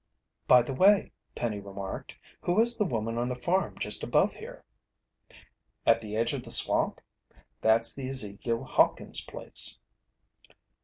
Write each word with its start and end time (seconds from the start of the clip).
"By 0.47 0.63
the 0.63 0.73
way," 0.73 1.11
Penny 1.35 1.59
remarked, 1.59 2.15
"who 2.41 2.59
is 2.59 2.75
the 2.75 2.85
woman 2.87 3.19
on 3.19 3.27
the 3.27 3.35
farm 3.35 3.77
just 3.77 4.01
above 4.01 4.33
here?" 4.33 4.65
"At 5.85 6.01
the 6.01 6.15
edge 6.15 6.33
of 6.33 6.41
the 6.41 6.49
swamp? 6.49 7.01
That's 7.61 7.93
the 7.93 8.07
Ezekiel 8.09 8.63
Hawkins' 8.63 9.21
place." 9.21 9.77